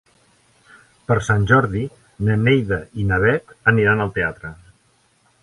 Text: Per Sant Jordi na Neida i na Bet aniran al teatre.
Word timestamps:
Per 1.11 1.17
Sant 1.27 1.45
Jordi 1.51 1.83
na 2.29 2.39
Neida 2.47 2.81
i 3.03 3.07
na 3.11 3.21
Bet 3.27 3.55
aniran 3.75 4.05
al 4.09 4.13
teatre. 4.19 4.55